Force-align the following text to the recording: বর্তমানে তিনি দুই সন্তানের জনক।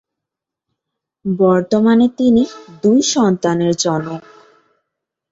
বর্তমানে 1.25 2.05
তিনি 2.17 2.43
দুই 2.83 2.99
সন্তানের 3.13 3.73
জনক। 3.75 4.21